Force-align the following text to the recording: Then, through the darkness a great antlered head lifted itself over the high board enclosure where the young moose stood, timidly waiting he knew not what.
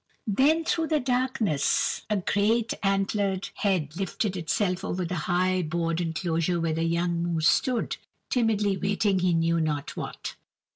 Then, 0.25 0.65
through 0.65 0.87
the 0.87 0.99
darkness 0.99 2.07
a 2.09 2.17
great 2.17 2.73
antlered 2.81 3.51
head 3.53 3.95
lifted 3.97 4.35
itself 4.35 4.83
over 4.83 5.05
the 5.05 5.13
high 5.29 5.61
board 5.61 6.01
enclosure 6.01 6.59
where 6.59 6.73
the 6.73 6.85
young 6.85 7.21
moose 7.21 7.47
stood, 7.47 7.97
timidly 8.27 8.77
waiting 8.77 9.19
he 9.19 9.35
knew 9.35 9.59
not 9.61 9.95
what. 9.95 10.33